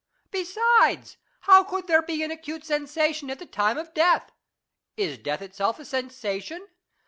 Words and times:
Besides, 0.31 1.17
how 1.41 1.63
could 1.63 1.85
there 1.85 2.01
be 2.01 2.23
an 2.23 2.31
acute 2.31 2.65
sensation 2.65 3.29
at 3.29 3.37
the 3.37 3.45
time 3.45 3.77
of 3.77 3.93
death? 3.93 4.31
Is 4.97 5.19
death 5.19 5.43
itself 5.43 5.77
a 5.77 5.85
sensation 5.85 6.67